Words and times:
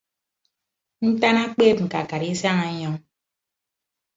Ntan 1.09 1.35
ekpeep 1.43 1.77
ñkakat 1.85 2.23
isañ 2.31 2.57
ọnyọñ. 2.67 2.95